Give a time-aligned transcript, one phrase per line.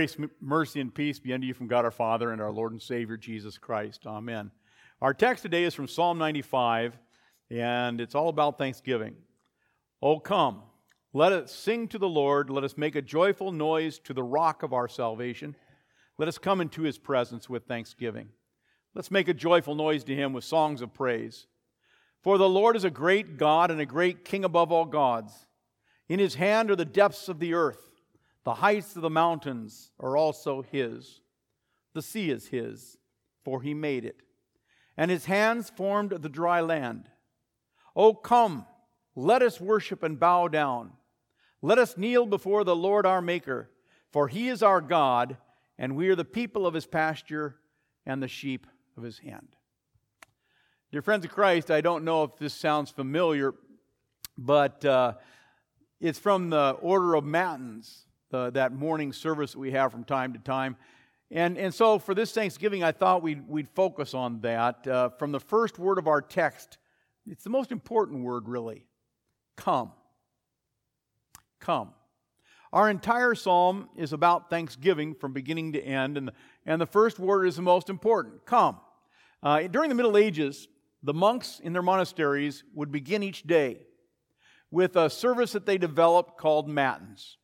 [0.00, 2.80] Grace, mercy, and peace be unto you from God our Father and our Lord and
[2.80, 4.06] Savior Jesus Christ.
[4.06, 4.50] Amen.
[5.02, 6.96] Our text today is from Psalm 95,
[7.50, 9.14] and it's all about thanksgiving.
[10.00, 10.62] Oh, come,
[11.12, 12.48] let us sing to the Lord.
[12.48, 15.54] Let us make a joyful noise to the rock of our salvation.
[16.16, 18.30] Let us come into his presence with thanksgiving.
[18.94, 21.46] Let's make a joyful noise to him with songs of praise.
[22.22, 25.44] For the Lord is a great God and a great King above all gods.
[26.08, 27.89] In his hand are the depths of the earth.
[28.44, 31.20] The heights of the mountains are also his.
[31.92, 32.96] The sea is his,
[33.44, 34.22] for he made it.
[34.96, 37.08] And his hands formed the dry land.
[37.94, 38.66] Oh, come,
[39.14, 40.92] let us worship and bow down.
[41.62, 43.70] Let us kneel before the Lord our Maker,
[44.10, 45.36] for he is our God,
[45.78, 47.56] and we are the people of his pasture
[48.06, 49.56] and the sheep of his hand.
[50.92, 53.54] Dear friends of Christ, I don't know if this sounds familiar,
[54.36, 55.14] but uh,
[56.00, 60.32] it's from the Order of Matins, the, that morning service that we have from time
[60.32, 60.76] to time.
[61.30, 64.86] And, and so for this Thanksgiving, I thought we'd, we'd focus on that.
[64.86, 66.78] Uh, from the first word of our text,
[67.28, 68.86] it's the most important word, really
[69.56, 69.92] come.
[71.60, 71.90] Come.
[72.72, 76.32] Our entire psalm is about thanksgiving from beginning to end, and the,
[76.66, 78.78] and the first word is the most important come.
[79.42, 80.68] Uh, during the Middle Ages,
[81.02, 83.78] the monks in their monasteries would begin each day
[84.70, 87.38] with a service that they developed called Matins.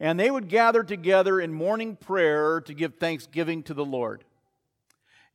[0.00, 4.24] And they would gather together in morning prayer to give thanksgiving to the Lord.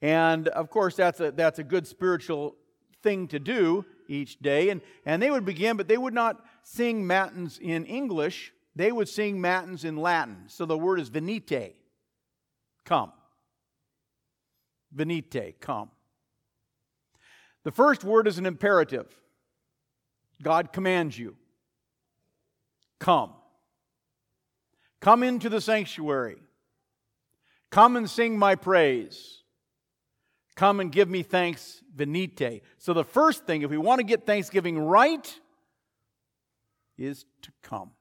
[0.02, 2.56] And of course, that's a, that's a good spiritual
[3.02, 4.70] thing to do each day.
[4.70, 9.10] And, and they would begin, but they would not sing matins in English, they would
[9.10, 10.44] sing matins in Latin.
[10.48, 11.76] So the word is venite,
[12.86, 13.12] come.
[14.96, 15.90] Venite, come.
[17.64, 19.08] The first word is an imperative.
[20.42, 21.36] God commands you.
[23.00, 23.34] Come.
[25.02, 26.38] Come into the sanctuary.
[27.72, 29.44] Come and sing my praise.
[30.56, 32.62] Come and give me thanks, venite.
[32.78, 35.40] So, the first thing, if we want to get Thanksgiving right,
[36.98, 37.92] is to come.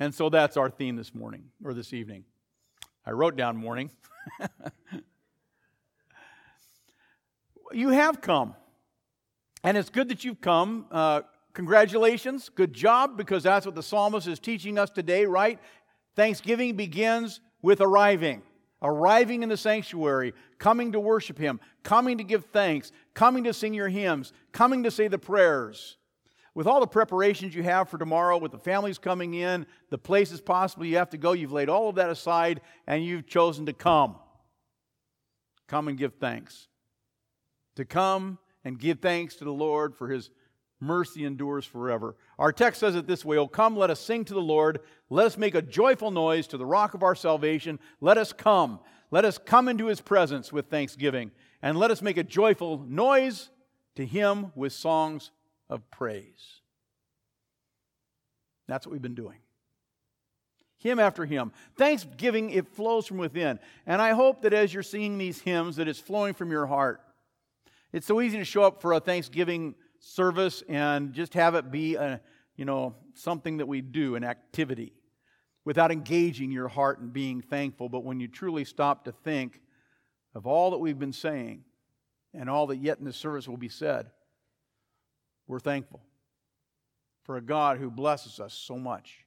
[0.00, 2.24] And so that's our theme this morning or this evening.
[3.06, 3.90] I wrote down morning.
[7.72, 8.54] you have come.
[9.62, 10.86] And it's good that you've come.
[10.90, 11.22] Uh,
[11.54, 12.50] congratulations.
[12.54, 15.58] Good job, because that's what the psalmist is teaching us today, right?
[16.14, 18.42] Thanksgiving begins with arriving.
[18.82, 23.72] Arriving in the sanctuary, coming to worship Him, coming to give thanks, coming to sing
[23.72, 25.96] your hymns, coming to say the prayers.
[26.54, 30.42] With all the preparations you have for tomorrow, with the families coming in, the places
[30.42, 33.72] possibly you have to go, you've laid all of that aside and you've chosen to
[33.72, 34.16] come.
[35.66, 36.68] Come and give thanks
[37.76, 40.30] to come and give thanks to the Lord for his
[40.80, 42.16] mercy endures forever.
[42.38, 44.80] Our text says it this way Oh, come, let us sing to the Lord.
[45.10, 47.78] Let us make a joyful noise to the rock of our salvation.
[48.00, 48.80] Let us come.
[49.10, 51.30] Let us come into his presence with thanksgiving.
[51.62, 53.50] And let us make a joyful noise
[53.96, 55.30] to him with songs
[55.70, 56.60] of praise.
[58.66, 59.38] That's what we've been doing.
[60.78, 61.52] Hymn after hymn.
[61.76, 63.58] Thanksgiving, it flows from within.
[63.86, 67.00] And I hope that as you're singing these hymns, that it's flowing from your heart.
[67.92, 71.94] It's so easy to show up for a Thanksgiving service and just have it be
[71.96, 72.20] a,
[72.56, 74.92] you know, something that we do, an activity,
[75.64, 77.88] without engaging your heart and being thankful.
[77.88, 79.60] But when you truly stop to think
[80.34, 81.64] of all that we've been saying
[82.34, 84.10] and all that yet in this service will be said,
[85.46, 86.02] we're thankful
[87.22, 89.24] for a God who blesses us so much.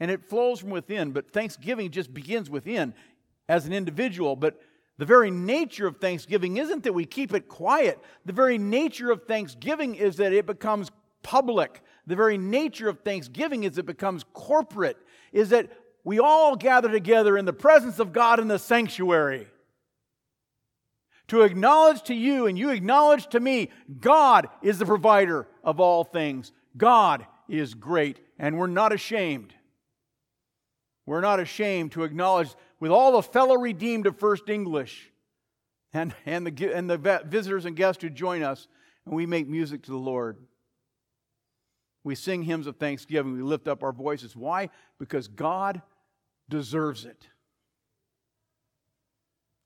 [0.00, 2.94] And it flows from within, but thanksgiving just begins within
[3.48, 4.60] as an individual, but
[5.00, 7.98] the very nature of Thanksgiving isn't that we keep it quiet.
[8.26, 10.90] The very nature of Thanksgiving is that it becomes
[11.22, 11.82] public.
[12.06, 14.98] The very nature of Thanksgiving is it becomes corporate,
[15.32, 15.70] is that
[16.04, 19.48] we all gather together in the presence of God in the sanctuary
[21.28, 23.70] to acknowledge to you and you acknowledge to me
[24.00, 26.52] God is the provider of all things.
[26.76, 29.54] God is great, and we're not ashamed.
[31.10, 35.10] We're not ashamed to acknowledge with all the fellow redeemed of First English
[35.92, 38.68] and, and, the, and the visitors and guests who join us,
[39.04, 40.36] and we make music to the Lord.
[42.04, 43.32] We sing hymns of thanksgiving.
[43.32, 44.36] We lift up our voices.
[44.36, 44.70] Why?
[45.00, 45.82] Because God
[46.48, 47.26] deserves it.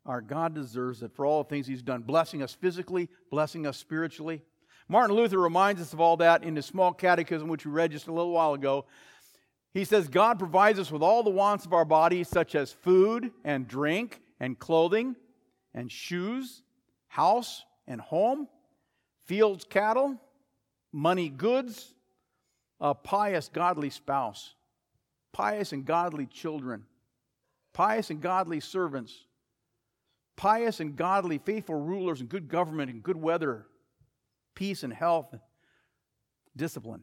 [0.07, 3.77] Our God deserves it for all the things He's done, blessing us physically, blessing us
[3.77, 4.41] spiritually.
[4.89, 8.07] Martin Luther reminds us of all that in his small catechism, which we read just
[8.07, 8.87] a little while ago.
[9.75, 13.33] He says, God provides us with all the wants of our bodies, such as food
[13.45, 15.17] and drink and clothing
[15.75, 16.63] and shoes,
[17.09, 18.47] house and home,
[19.25, 20.17] fields, cattle,
[20.93, 21.93] money, goods,
[22.81, 24.55] a pious, godly spouse,
[25.33, 26.85] pious and godly children,
[27.73, 29.27] pious and godly servants,
[30.37, 33.67] pious and godly, faithful rulers, and good government and good weather,
[34.55, 35.35] peace and health,
[36.57, 37.03] discipline,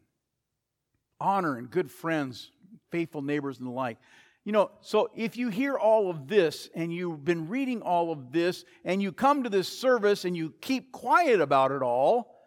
[1.19, 2.51] honor and good friends,
[2.91, 3.97] faithful neighbors, and the like.
[4.43, 8.31] You know, so if you hear all of this and you've been reading all of
[8.31, 12.41] this and you come to this service and you keep quiet about it all,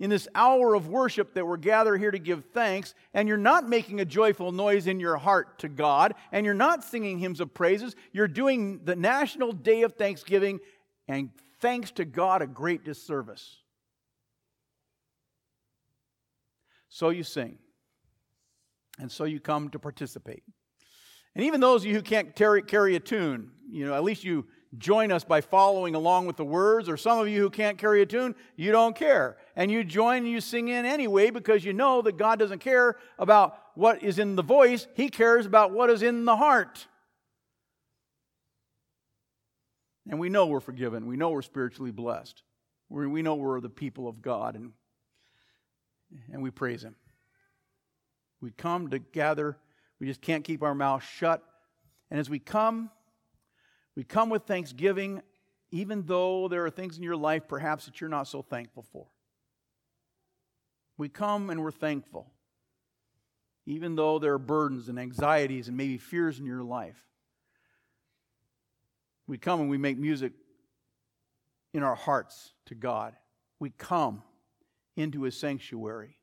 [0.00, 3.68] in this hour of worship that we're gathered here to give thanks, and you're not
[3.68, 7.52] making a joyful noise in your heart to God, and you're not singing hymns of
[7.52, 10.58] praises, you're doing the National Day of Thanksgiving,
[11.06, 11.28] and
[11.60, 13.58] thanks to God, a great disservice.
[16.88, 17.58] So you sing,
[19.00, 20.42] and so you come to participate.
[21.34, 24.24] And even those of you who can't carry, carry a tune, you know, at least
[24.24, 24.46] you
[24.78, 28.02] join us by following along with the words, or some of you who can't carry
[28.02, 29.36] a tune, you don't care.
[29.56, 32.96] And you join and you sing in anyway because you know that God doesn't care
[33.18, 36.86] about what is in the voice, He cares about what is in the heart.
[40.08, 41.06] And we know we're forgiven.
[41.06, 42.42] We know we're spiritually blessed.
[42.88, 44.72] We know we're the people of God, and,
[46.32, 46.96] and we praise Him.
[48.40, 49.58] We come to gather.
[49.98, 51.42] We just can't keep our mouth shut.
[52.10, 52.90] And as we come,
[53.94, 55.22] we come with thanksgiving,
[55.70, 59.06] even though there are things in your life perhaps that you're not so thankful for.
[60.96, 62.30] We come and we're thankful,
[63.66, 67.02] even though there are burdens and anxieties and maybe fears in your life.
[69.26, 70.32] We come and we make music
[71.72, 73.14] in our hearts to God.
[73.58, 74.22] We come
[74.96, 76.16] into His sanctuary.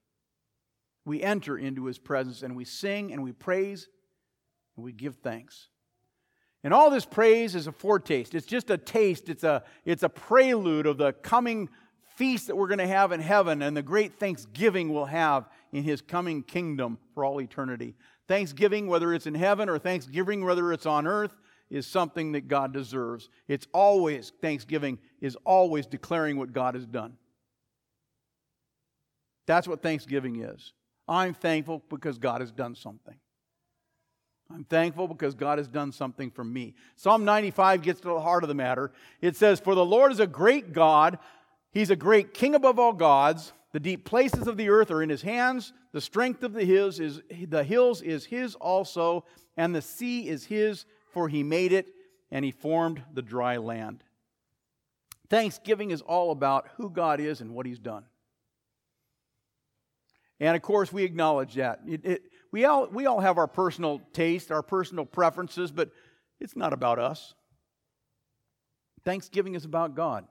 [1.07, 3.87] We enter into His presence and we sing and we praise
[4.75, 5.69] and we give thanks.
[6.65, 8.35] And all this praise is a foretaste.
[8.35, 9.29] It's just a taste.
[9.29, 11.69] It's a, it's a prelude of the coming
[12.17, 15.83] feast that we're going to have in heaven and the great thanksgiving we'll have in
[15.83, 17.95] his coming kingdom for all eternity.
[18.27, 21.37] Thanksgiving, whether it's in heaven or thanksgiving, whether it's on earth,
[21.69, 23.29] is something that God deserves.
[23.47, 27.13] It's always, thanksgiving is always declaring what God has done.
[29.45, 30.73] That's what thanksgiving is.
[31.07, 33.15] I'm thankful because God has done something.
[34.53, 36.73] I'm thankful because God has done something for me.
[36.95, 38.91] Psalm 95 gets to the heart of the matter.
[39.21, 41.19] It says, For the Lord is a great God.
[41.71, 43.51] He's a great king above all gods.
[43.73, 45.73] The deep places of the earth are in his hands.
[45.91, 49.25] The strength of the hills is the hills is his also,
[49.57, 51.89] and the sea is his, for he made it,
[52.31, 54.03] and he formed the dry land.
[55.29, 58.05] Thanksgiving is all about who God is and what he's done.
[60.39, 61.79] And of course, we acknowledge that.
[61.87, 65.89] It, it, we all, we all have our personal taste, our personal preferences, but
[66.39, 67.33] it's not about us.
[69.03, 70.25] Thanksgiving is about God.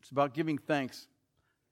[0.00, 1.08] It's about giving thanks.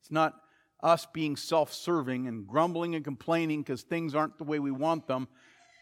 [0.00, 0.34] It's not
[0.82, 5.06] us being self serving and grumbling and complaining because things aren't the way we want
[5.06, 5.28] them,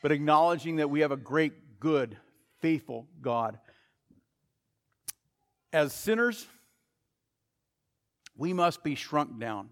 [0.03, 2.17] but acknowledging that we have a great, good,
[2.61, 3.59] faithful God.
[5.73, 6.47] As sinners,
[8.37, 9.71] we must be shrunk down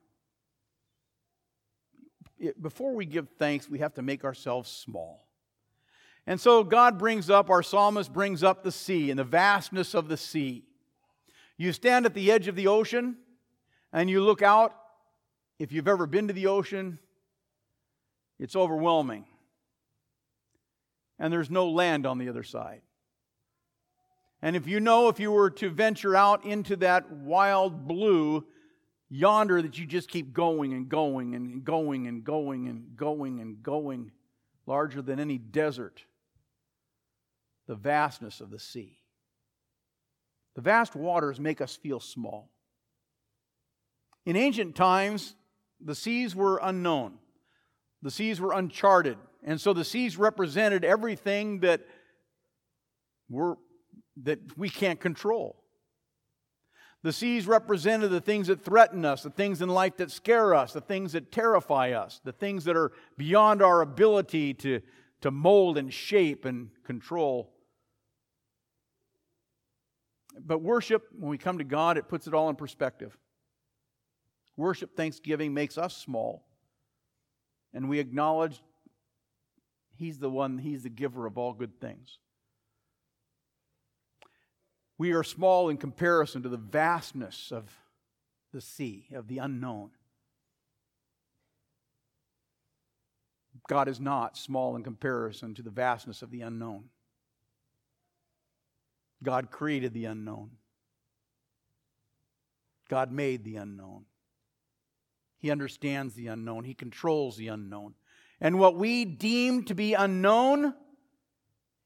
[2.60, 5.26] before we give thanks, we have to make ourselves small.
[6.26, 10.08] And so God brings up, our psalmist brings up the sea and the vastness of
[10.08, 10.64] the sea.
[11.56, 13.16] You stand at the edge of the ocean
[13.92, 14.74] and you look out.
[15.58, 16.98] If you've ever been to the ocean,
[18.38, 19.26] it's overwhelming.
[21.18, 22.80] And there's no land on the other side.
[24.40, 28.46] And if you know, if you were to venture out into that wild blue,
[29.10, 33.62] yonder that you just keep going and going and going and going and going and
[33.62, 34.12] going,
[34.66, 36.04] larger than any desert,
[37.66, 38.98] the vastness of the sea.
[40.54, 42.50] The vast waters make us feel small.
[44.24, 45.34] In ancient times,
[45.80, 47.14] the seas were unknown,
[48.02, 51.80] the seas were uncharted, and so the seas represented everything that,
[53.28, 53.56] we're,
[54.22, 55.59] that we can't control.
[57.02, 60.74] The seas represented the things that threaten us, the things in life that scare us,
[60.74, 64.80] the things that terrify us, the things that are beyond our ability to,
[65.22, 67.54] to mold and shape and control.
[70.38, 73.16] But worship, when we come to God, it puts it all in perspective.
[74.56, 76.46] Worship, thanksgiving makes us small,
[77.72, 78.60] and we acknowledge
[79.96, 82.18] He's the one, He's the giver of all good things.
[85.00, 87.64] We are small in comparison to the vastness of
[88.52, 89.92] the sea, of the unknown.
[93.66, 96.90] God is not small in comparison to the vastness of the unknown.
[99.22, 100.50] God created the unknown.
[102.90, 104.04] God made the unknown.
[105.38, 106.64] He understands the unknown.
[106.64, 107.94] He controls the unknown.
[108.38, 110.74] And what we deem to be unknown,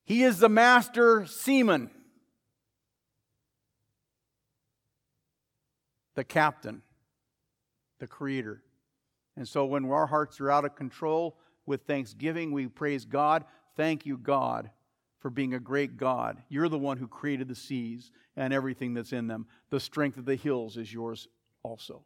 [0.05, 1.93] he is the master seaman,
[6.15, 6.83] the captain,
[7.99, 8.63] the creator.
[9.37, 13.45] And so when our hearts are out of control with thanksgiving, we praise God.
[13.77, 14.71] Thank you, God,
[15.19, 16.43] for being a great God.
[16.49, 19.47] You're the one who created the seas and everything that's in them.
[19.71, 21.29] The strength of the hills is yours
[21.63, 22.05] also.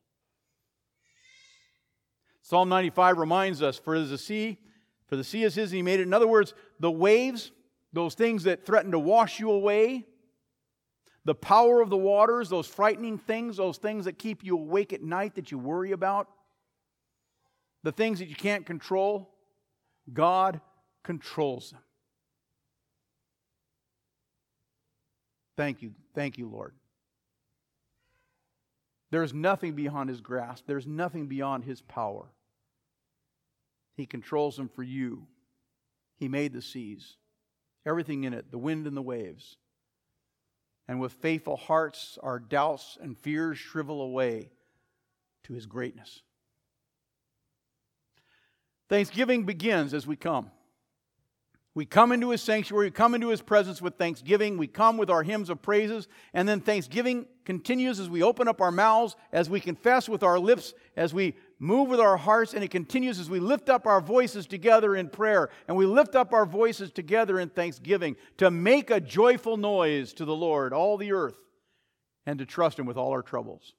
[2.42, 4.58] Psalm 95 reminds us, For the sea,
[5.06, 6.04] for the sea is his, and he made it.
[6.04, 7.52] In other words, the waves,
[7.92, 10.06] those things that threaten to wash you away,
[11.28, 15.02] the power of the waters, those frightening things, those things that keep you awake at
[15.02, 16.26] night that you worry about,
[17.82, 19.28] the things that you can't control,
[20.10, 20.58] God
[21.04, 21.82] controls them.
[25.54, 25.92] Thank you.
[26.14, 26.72] Thank you, Lord.
[29.10, 32.24] There's nothing beyond his grasp, there's nothing beyond his power.
[33.98, 35.26] He controls them for you.
[36.16, 37.18] He made the seas,
[37.84, 39.58] everything in it, the wind and the waves.
[40.88, 44.50] And with faithful hearts, our doubts and fears shrivel away
[45.44, 46.22] to his greatness.
[48.88, 50.50] Thanksgiving begins as we come.
[51.78, 55.08] We come into his sanctuary, we come into his presence with thanksgiving, we come with
[55.08, 59.48] our hymns of praises, and then thanksgiving continues as we open up our mouths, as
[59.48, 63.30] we confess with our lips, as we move with our hearts, and it continues as
[63.30, 67.38] we lift up our voices together in prayer, and we lift up our voices together
[67.38, 71.38] in thanksgiving to make a joyful noise to the Lord, all the earth,
[72.26, 73.74] and to trust him with all our troubles.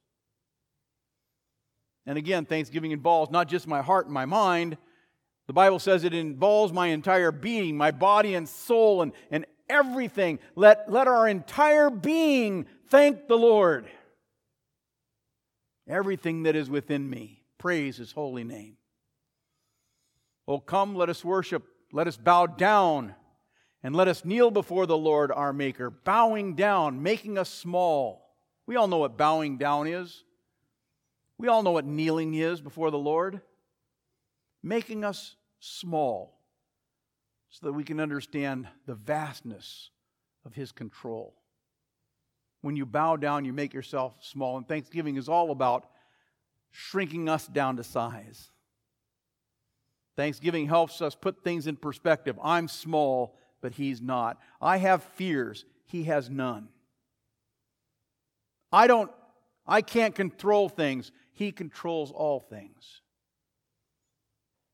[2.06, 4.78] And again, thanksgiving involves not just my heart and my mind
[5.50, 10.38] the Bible says it involves my entire being, my body and soul, and, and everything.
[10.54, 13.86] Let, let our entire being thank the Lord.
[15.88, 18.76] Everything that is within me, praise his holy name.
[20.46, 23.16] Oh, come, let us worship, let us bow down,
[23.82, 28.36] and let us kneel before the Lord our Maker, bowing down, making us small.
[28.68, 30.22] We all know what bowing down is.
[31.38, 33.40] We all know what kneeling is before the Lord.
[34.62, 36.40] Making us small
[37.50, 39.90] so that we can understand the vastness
[40.44, 41.34] of His control.
[42.62, 45.86] When you bow down, you make yourself small, and Thanksgiving is all about
[46.70, 48.50] shrinking us down to size.
[50.16, 52.38] Thanksgiving helps us put things in perspective.
[52.42, 54.38] I'm small, but He's not.
[54.60, 56.68] I have fears, He has none.
[58.72, 59.10] I don't,
[59.66, 63.00] I can't control things, He controls all things.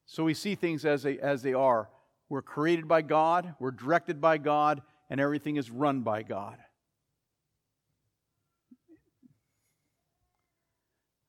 [0.06, 1.88] So we see things as they, as they are.
[2.28, 6.56] We're created by God, we're directed by God, and everything is run by God.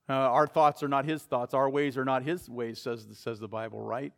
[0.10, 3.40] Uh, our thoughts are not his thoughts, our ways are not his ways, says, says
[3.40, 4.14] the Bible, right?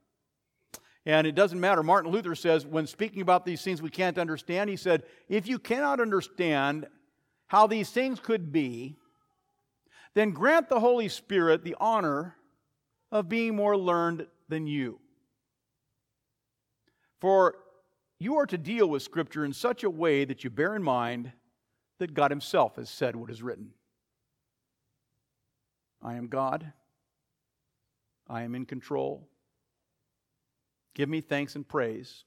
[1.06, 1.82] And it doesn't matter.
[1.82, 5.58] Martin Luther says, when speaking about these things we can't understand, he said, if you
[5.58, 6.88] cannot understand
[7.48, 8.98] how these things could be,
[10.14, 12.36] then grant the Holy Spirit the honor
[13.12, 15.00] of being more learned than you.
[17.22, 17.56] For
[18.20, 21.32] you are to deal with Scripture in such a way that you bear in mind
[22.00, 23.72] that God Himself has said what is written.
[26.02, 26.72] I am God.
[28.28, 29.28] I am in control.
[30.96, 32.24] Give me thanks and praise.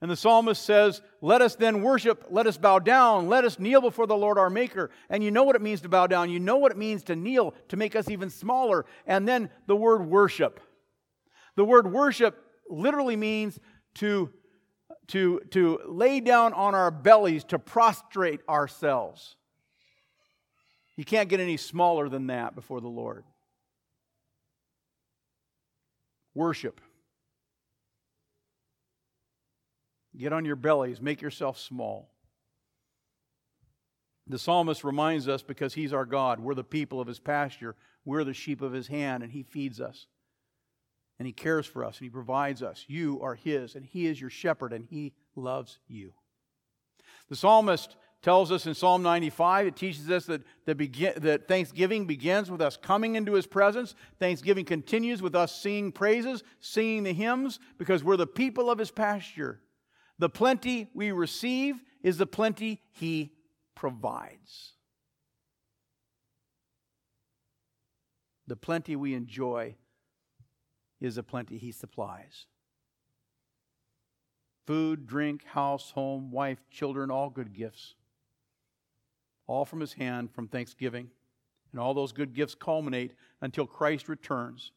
[0.00, 3.80] And the psalmist says, Let us then worship, let us bow down, let us kneel
[3.80, 4.90] before the Lord our Maker.
[5.08, 6.30] And you know what it means to bow down.
[6.30, 8.84] You know what it means to kneel, to make us even smaller.
[9.06, 10.60] And then the word worship.
[11.56, 13.58] The word worship literally means
[13.96, 14.30] to,
[15.08, 19.36] to, to lay down on our bellies, to prostrate ourselves.
[20.96, 23.24] You can't get any smaller than that before the Lord.
[26.34, 26.80] Worship.
[30.16, 32.10] Get on your bellies, make yourself small.
[34.26, 38.24] The psalmist reminds us because he's our God, we're the people of his pasture, we're
[38.24, 40.06] the sheep of his hand, and he feeds us
[41.18, 42.84] and He cares for us and He provides us.
[42.88, 46.12] You are His, and He is your shepherd, and He loves you.
[47.28, 52.06] The psalmist tells us in Psalm 95, it teaches us that, that, begin, that Thanksgiving
[52.06, 53.94] begins with us coming into His presence.
[54.18, 58.90] Thanksgiving continues with us singing praises, singing the hymns, because we're the people of His
[58.90, 59.60] pasture.
[60.18, 63.32] The plenty we receive is the plenty He
[63.74, 64.72] provides.
[68.48, 69.76] The plenty we enjoy
[71.00, 72.46] is a plenty he supplies.
[74.66, 77.94] Food, drink, house, home, wife, children, all good gifts.
[79.46, 81.10] All from his hand from thanksgiving.
[81.70, 84.72] And all those good gifts culminate until Christ returns.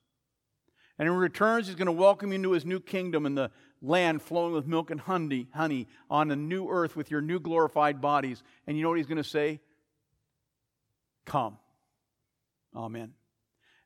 [0.99, 4.21] And in returns, he's going to welcome you into his new kingdom and the land
[4.21, 8.43] flowing with milk and honey, honey on a new earth with your new glorified bodies.
[8.67, 9.61] And you know what he's going to say?
[11.25, 11.57] Come.
[12.75, 13.13] Amen.